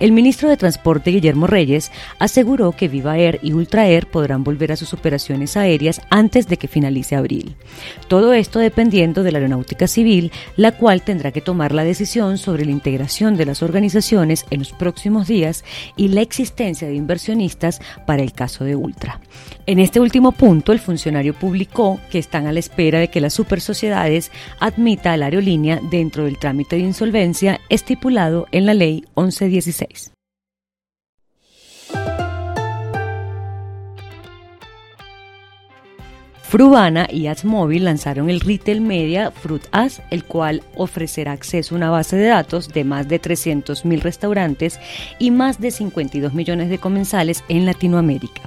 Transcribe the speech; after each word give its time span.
El 0.00 0.12
ministro 0.12 0.48
de 0.48 0.56
Transporte 0.56 1.10
Guillermo 1.10 1.46
Reyes 1.46 1.92
aseguró 2.18 2.72
que 2.72 2.88
Viva 2.88 3.18
Air 3.18 3.38
y 3.42 3.52
Ultra 3.52 3.86
Air 3.86 4.06
podrán 4.06 4.42
volver 4.44 4.72
a 4.72 4.76
sus 4.76 4.94
operaciones 4.94 5.58
aéreas 5.58 6.00
antes 6.08 6.48
de 6.48 6.56
que 6.56 6.68
finalice 6.68 7.16
abril. 7.16 7.54
Todo 8.08 8.32
esto 8.32 8.58
dependiendo 8.58 9.22
de 9.22 9.30
la 9.30 9.38
aeronáutica 9.38 9.86
civil, 9.86 10.32
la 10.56 10.72
cual 10.72 11.02
tendrá 11.02 11.32
que 11.32 11.42
tomar 11.42 11.72
la 11.72 11.84
decisión 11.84 12.38
sobre 12.38 12.64
la 12.64 12.70
integración 12.70 13.36
de 13.36 13.44
las 13.44 13.62
organizaciones 13.62 14.46
en 14.48 14.60
los 14.60 14.72
próximos 14.72 15.28
días 15.28 15.64
y 15.96 16.08
la 16.08 16.22
existencia 16.22 16.88
de 16.88 16.94
inversionistas 16.94 17.82
para 18.06 18.22
el 18.22 18.32
caso 18.32 18.64
de 18.64 18.76
Ultra. 18.76 19.20
En 19.66 19.78
este 19.78 20.00
último 20.00 20.32
punto, 20.32 20.72
el 20.72 20.78
funcionario 20.78 21.34
publicó 21.34 22.00
que 22.10 22.18
están 22.18 22.46
a 22.46 22.52
la 22.52 22.58
espera 22.58 23.00
de 23.00 23.08
que 23.08 23.20
las 23.20 23.34
supersociedades 23.34 24.32
admita 24.60 25.12
a 25.12 25.18
la 25.18 25.26
aerolínea 25.26 25.78
dentro 25.90 26.24
del 26.24 26.38
trámite 26.38 26.76
de 26.76 26.82
insolvencia 26.82 27.60
estipulado 27.68 28.46
en 28.50 28.64
la 28.64 28.72
ley 28.72 29.04
1116. 29.14 29.89
Frubana 36.50 37.06
y 37.08 37.28
AdsMobile 37.28 37.84
lanzaron 37.84 38.28
el 38.28 38.40
retail 38.40 38.80
media 38.80 39.30
Fruit 39.30 39.62
As, 39.70 40.02
el 40.10 40.24
cual 40.24 40.64
ofrecerá 40.74 41.30
acceso 41.30 41.74
a 41.74 41.78
una 41.78 41.90
base 41.90 42.16
de 42.16 42.26
datos 42.26 42.70
de 42.70 42.82
más 42.82 43.06
de 43.06 43.22
300.000 43.22 44.00
restaurantes 44.00 44.80
y 45.20 45.30
más 45.30 45.60
de 45.60 45.70
52 45.70 46.34
millones 46.34 46.68
de 46.68 46.78
comensales 46.78 47.44
en 47.48 47.66
Latinoamérica. 47.66 48.42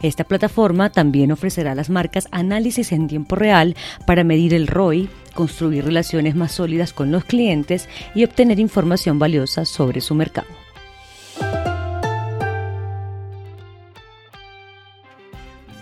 Esta 0.00 0.24
plataforma 0.24 0.88
también 0.92 1.30
ofrecerá 1.30 1.72
a 1.72 1.74
las 1.74 1.90
marcas 1.90 2.26
análisis 2.30 2.90
en 2.90 3.06
tiempo 3.06 3.36
real 3.36 3.76
para 4.06 4.24
medir 4.24 4.54
el 4.54 4.66
ROI, 4.66 5.10
construir 5.34 5.84
relaciones 5.84 6.34
más 6.34 6.52
sólidas 6.52 6.94
con 6.94 7.12
los 7.12 7.26
clientes 7.26 7.86
y 8.14 8.24
obtener 8.24 8.60
información 8.60 9.18
valiosa 9.18 9.66
sobre 9.66 10.00
su 10.00 10.14
mercado. 10.14 10.61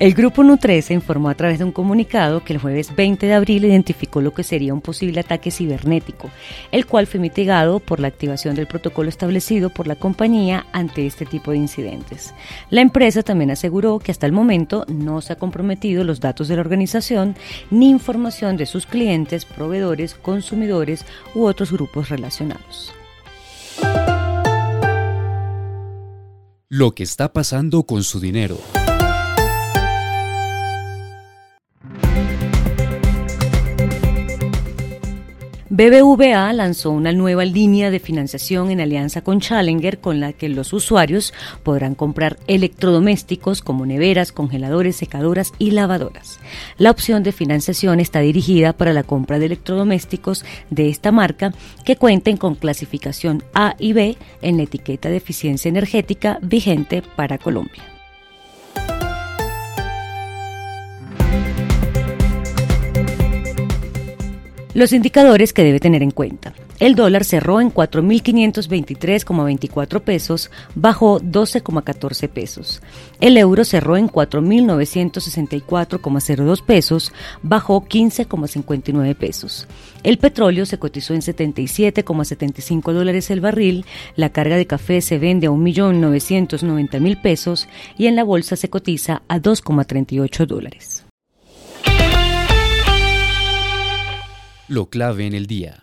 El 0.01 0.15
grupo 0.15 0.43
Nutresa 0.43 0.95
informó 0.95 1.29
a 1.29 1.35
través 1.35 1.59
de 1.59 1.65
un 1.67 1.73
comunicado 1.73 2.43
que 2.43 2.55
el 2.55 2.59
jueves 2.59 2.97
20 2.97 3.27
de 3.27 3.35
abril 3.35 3.67
identificó 3.67 4.23
lo 4.23 4.33
que 4.33 4.43
sería 4.43 4.73
un 4.73 4.81
posible 4.81 5.21
ataque 5.21 5.51
cibernético, 5.51 6.31
el 6.73 6.87
cual 6.87 7.07
fue 7.07 7.21
mitigado 7.21 7.81
por 7.81 8.01
la 8.01 8.09
activación 8.09 8.55
del 8.55 8.67
protocolo 8.67 9.11
establecido 9.11 9.69
por 9.69 9.87
la 9.87 9.97
compañía 9.97 10.65
ante 10.73 11.07
este 11.07 11.27
tipo 11.27 11.51
de 11.51 11.59
incidentes. 11.59 12.33
La 12.71 12.81
empresa 12.81 13.23
también 13.23 13.51
aseguró 13.51 13.99
que 13.99 14.11
hasta 14.11 14.25
el 14.25 14.33
momento 14.33 14.87
no 14.89 15.21
se 15.21 15.35
ha 15.35 15.37
comprometido 15.37 16.03
los 16.03 16.19
datos 16.19 16.49
de 16.49 16.55
la 16.55 16.63
organización 16.63 17.37
ni 17.71 17.91
información 17.91 18.57
de 18.57 18.65
sus 18.65 18.87
clientes, 18.87 19.45
proveedores, 19.45 20.15
consumidores 20.15 21.05
u 21.35 21.45
otros 21.45 21.73
grupos 21.73 22.09
relacionados. 22.09 22.95
Lo 26.71 26.95
que 26.95 27.03
está 27.03 27.35
pasando 27.35 27.83
con 27.83 28.03
su 28.03 28.19
dinero. 28.19 28.57
BBVA 35.81 36.53
lanzó 36.53 36.91
una 36.91 37.11
nueva 37.11 37.47
línea 37.47 37.91
de 37.91 38.01
financiación 38.01 38.71
en 38.71 38.83
alianza 38.83 39.23
con 39.23 39.41
Challenger 39.41 39.99
con 39.99 40.21
la 40.21 40.35
que 40.35 40.51
los 40.51 40.75
usuarios 40.75 41.33
podrán 41.63 41.95
comprar 41.95 42.37
electrodomésticos 42.49 43.63
como 43.63 43.87
neveras, 43.87 44.31
congeladores, 44.31 44.97
secadoras 44.97 45.55
y 45.59 45.71
lavadoras. 45.71 46.39
La 46.77 46.91
opción 46.91 47.23
de 47.23 47.33
financiación 47.33 47.99
está 47.99 48.21
dirigida 48.21 48.75
para 48.75 48.93
la 48.93 49.05
compra 49.05 49.39
de 49.39 49.47
electrodomésticos 49.47 50.45
de 50.69 50.91
esta 50.91 51.13
marca 51.13 51.55
que 51.83 51.97
cuenten 51.97 52.37
con 52.37 52.57
clasificación 52.57 53.43
A 53.55 53.75
y 53.79 53.95
B 53.95 54.19
en 54.43 54.59
la 54.59 54.65
etiqueta 54.65 55.09
de 55.09 55.17
eficiencia 55.17 55.71
energética 55.71 56.39
vigente 56.43 57.03
para 57.17 57.39
Colombia. 57.39 58.00
Los 64.81 64.93
indicadores 64.95 65.53
que 65.53 65.63
debe 65.63 65.79
tener 65.79 66.03
en 66.03 66.11
cuenta. 66.11 66.55
El 66.79 66.95
dólar 66.95 67.27
cerró 67.27 67.61
en 67.61 67.71
4.523,24 67.71 70.01
pesos, 70.01 70.51
bajó 70.75 71.21
12,14 71.21 72.31
pesos. 72.31 72.81
El 73.21 73.37
euro 73.37 73.67
cerró 73.67 73.99
en 73.99 74.09
4.964,02 74.09 76.65
pesos, 76.65 77.13
bajó 77.43 77.85
15,59 77.85 79.15
pesos. 79.17 79.69
El 80.03 80.17
petróleo 80.17 80.65
se 80.65 80.79
cotizó 80.79 81.13
en 81.13 81.21
77,75 81.21 82.95
dólares 82.95 83.31
el 83.31 83.43
barril, 83.43 83.85
la 84.17 84.31
carga 84.31 84.57
de 84.57 84.67
café 84.67 85.03
se 85.03 85.19
vende 85.19 85.49
a 85.49 85.51
1.990.000 85.51 87.21
pesos 87.21 87.69
y 87.99 88.07
en 88.07 88.17
la 88.17 88.25
bolsa 88.25 88.57
se 88.57 88.71
cotiza 88.71 89.21
a 89.29 89.41
2,38 89.41 90.47
dólares. 90.47 91.00
Lo 94.71 94.89
clave 94.89 95.27
en 95.27 95.35
el 95.35 95.49
día. 95.49 95.83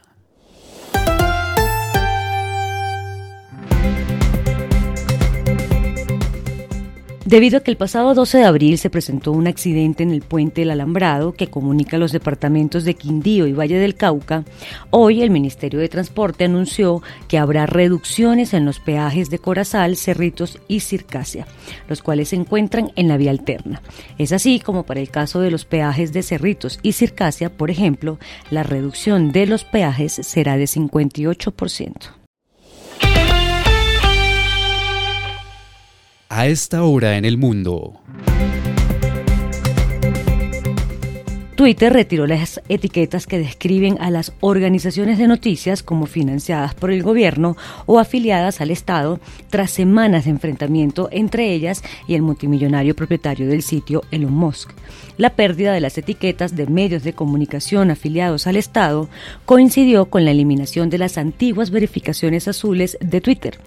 Debido 7.27 7.57
a 7.57 7.59
que 7.59 7.71
el 7.71 7.75
pasado 7.75 8.13
12 8.13 8.37
de 8.37 8.45
abril 8.45 8.77
se 8.77 8.89
presentó 8.89 9.33
un 9.33 9.47
accidente 9.47 10.01
en 10.01 10.11
el 10.11 10.21
puente 10.21 10.61
del 10.61 10.71
Alambrado 10.71 11.33
que 11.33 11.49
comunica 11.49 11.97
los 11.97 12.13
departamentos 12.13 12.85
de 12.85 12.93
Quindío 12.93 13.47
y 13.47 13.51
Valle 13.51 13.77
del 13.79 13.95
Cauca, 13.95 14.45
hoy 14.91 15.21
el 15.21 15.29
Ministerio 15.29 15.81
de 15.81 15.89
Transporte 15.89 16.45
anunció 16.45 17.03
que 17.27 17.37
habrá 17.37 17.65
reducciones 17.65 18.53
en 18.53 18.63
los 18.63 18.79
peajes 18.79 19.29
de 19.29 19.39
Corazal, 19.39 19.97
Cerritos 19.97 20.59
y 20.69 20.79
Circasia, 20.79 21.45
los 21.89 22.01
cuales 22.01 22.29
se 22.29 22.37
encuentran 22.37 22.93
en 22.95 23.09
la 23.09 23.17
vía 23.17 23.31
alterna. 23.31 23.81
Es 24.17 24.31
así 24.31 24.61
como 24.61 24.83
para 24.83 25.01
el 25.01 25.09
caso 25.09 25.41
de 25.41 25.51
los 25.51 25.65
peajes 25.65 26.13
de 26.13 26.23
Cerritos 26.23 26.79
y 26.81 26.93
Circasia, 26.93 27.49
por 27.49 27.69
ejemplo, 27.69 28.19
la 28.51 28.63
reducción 28.63 29.33
de 29.33 29.47
los 29.47 29.65
peajes 29.65 30.13
será 30.13 30.55
de 30.55 30.63
58%. 30.63 32.26
A 36.37 36.45
esta 36.45 36.83
hora 36.83 37.17
en 37.17 37.25
el 37.25 37.35
mundo. 37.35 37.99
Twitter 41.55 41.91
retiró 41.91 42.27
las 42.27 42.61
etiquetas 42.69 43.25
que 43.25 43.39
describen 43.39 43.97
a 43.99 44.11
las 44.11 44.31
organizaciones 44.41 45.17
de 45.17 45.27
noticias 45.27 45.81
como 45.81 46.05
financiadas 46.05 46.75
por 46.75 46.91
el 46.91 47.01
gobierno 47.01 47.57
o 47.87 47.97
afiliadas 47.97 48.61
al 48.61 48.69
Estado 48.69 49.19
tras 49.49 49.71
semanas 49.71 50.25
de 50.25 50.29
enfrentamiento 50.29 51.09
entre 51.11 51.51
ellas 51.53 51.81
y 52.07 52.13
el 52.13 52.21
multimillonario 52.21 52.95
propietario 52.95 53.47
del 53.47 53.63
sitio 53.63 54.03
Elon 54.11 54.31
Musk. 54.31 54.69
La 55.17 55.31
pérdida 55.31 55.73
de 55.73 55.81
las 55.81 55.97
etiquetas 55.97 56.55
de 56.55 56.67
medios 56.67 57.01
de 57.01 57.13
comunicación 57.13 57.89
afiliados 57.89 58.45
al 58.45 58.57
Estado 58.57 59.09
coincidió 59.45 60.05
con 60.05 60.23
la 60.23 60.29
eliminación 60.29 60.91
de 60.91 60.99
las 60.99 61.17
antiguas 61.17 61.71
verificaciones 61.71 62.47
azules 62.47 62.95
de 63.01 63.21
Twitter. 63.21 63.57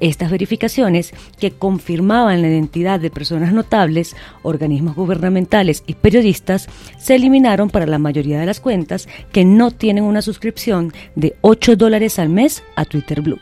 Estas 0.00 0.30
verificaciones, 0.30 1.12
que 1.38 1.50
confirmaban 1.50 2.42
la 2.42 2.48
identidad 2.48 3.00
de 3.00 3.10
personas 3.10 3.52
notables, 3.52 4.16
organismos 4.42 4.96
gubernamentales 4.96 5.84
y 5.86 5.94
periodistas, 5.94 6.68
se 6.98 7.14
eliminaron 7.14 7.70
para 7.70 7.86
la 7.86 7.98
mayoría 7.98 8.40
de 8.40 8.46
las 8.46 8.60
cuentas 8.60 9.08
que 9.32 9.44
no 9.44 9.70
tienen 9.70 10.04
una 10.04 10.22
suscripción 10.22 10.92
de 11.14 11.36
8 11.40 11.76
dólares 11.76 12.18
al 12.18 12.28
mes 12.28 12.62
a 12.76 12.84
Twitter 12.84 13.20
Blue. 13.20 13.38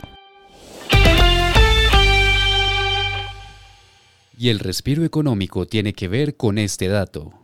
Y 4.36 4.48
el 4.48 4.58
respiro 4.58 5.04
económico 5.04 5.66
tiene 5.66 5.92
que 5.92 6.08
ver 6.08 6.36
con 6.36 6.56
este 6.56 6.88
dato. 6.88 7.39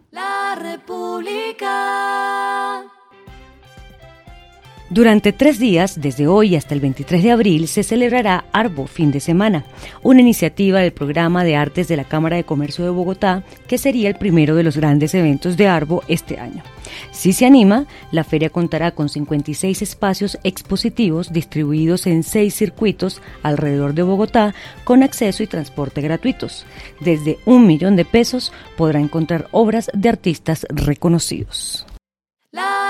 Durante 4.89 5.33
tres 5.33 5.59
días, 5.59 6.01
desde 6.01 6.29
hoy 6.29 6.55
hasta 6.55 6.73
el 6.73 6.81
23 6.81 7.21
de 7.25 7.33
abril, 7.33 7.67
se 7.67 7.83
celebrará 7.83 8.45
Arbo 8.53 8.87
Fin 8.87 9.11
de 9.11 9.19
Semana, 9.19 9.65
una 10.05 10.21
iniciativa 10.21 10.79
del 10.79 10.93
programa 10.93 11.43
de 11.43 11.57
artes 11.57 11.89
de 11.89 11.97
la 11.97 12.05
Cámara 12.05 12.37
de 12.37 12.45
Comercio 12.45 12.85
de 12.85 12.91
Bogotá, 12.91 13.43
que 13.67 13.79
sería 13.79 14.09
el 14.09 14.15
primero 14.15 14.55
de 14.55 14.63
los 14.63 14.77
grandes 14.77 15.13
eventos 15.15 15.57
de 15.57 15.67
Arbo 15.67 16.05
este 16.07 16.39
año. 16.39 16.63
Si 17.11 17.33
se 17.33 17.47
anima, 17.47 17.87
la 18.13 18.23
feria 18.23 18.49
contará 18.49 18.93
con 18.93 19.09
56 19.09 19.83
espacios 19.83 20.39
expositivos 20.45 21.33
distribuidos 21.33 22.07
en 22.07 22.23
seis 22.23 22.55
circuitos 22.55 23.21
alrededor 23.43 23.93
de 23.93 24.05
Bogotá, 24.05 24.55
con 24.85 25.03
acceso 25.03 25.43
y 25.43 25.49
transporte 25.49 26.01
gratuitos. 26.01 26.65
Desde 27.01 27.41
un 27.45 27.67
millón 27.67 27.97
de 27.97 28.05
pesos 28.05 28.53
podrá 28.77 29.01
encontrar 29.01 29.49
obras 29.51 29.91
de 29.93 30.11
artistas 30.11 30.65
reconocidos. 30.71 31.87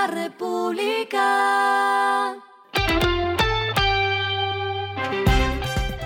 República. 0.07 1.27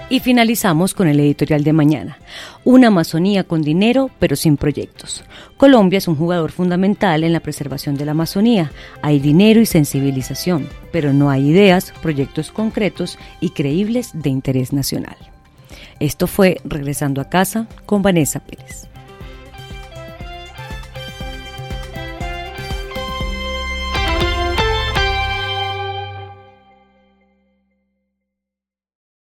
Y 0.09 0.19
finalizamos 0.19 0.93
con 0.93 1.07
el 1.07 1.19
editorial 1.21 1.63
de 1.63 1.71
mañana. 1.71 2.17
Una 2.65 2.87
Amazonía 2.87 3.45
con 3.45 3.61
dinero, 3.61 4.11
pero 4.19 4.35
sin 4.35 4.57
proyectos. 4.57 5.23
Colombia 5.55 5.99
es 5.99 6.09
un 6.09 6.17
jugador 6.17 6.51
fundamental 6.51 7.23
en 7.23 7.31
la 7.31 7.39
preservación 7.39 7.95
de 7.95 8.03
la 8.03 8.11
Amazonía. 8.11 8.73
Hay 9.01 9.19
dinero 9.19 9.61
y 9.61 9.65
sensibilización, 9.65 10.67
pero 10.91 11.13
no 11.13 11.29
hay 11.29 11.49
ideas, 11.49 11.93
proyectos 12.01 12.51
concretos 12.51 13.17
y 13.39 13.51
creíbles 13.51 14.11
de 14.13 14.29
interés 14.29 14.73
nacional. 14.73 15.15
Esto 16.01 16.27
fue 16.27 16.59
Regresando 16.65 17.21
a 17.21 17.29
casa 17.29 17.67
con 17.85 18.01
Vanessa 18.01 18.41
Pérez. 18.41 18.90